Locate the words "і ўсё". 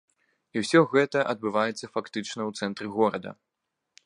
0.55-0.79